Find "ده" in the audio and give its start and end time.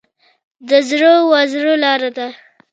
2.17-2.27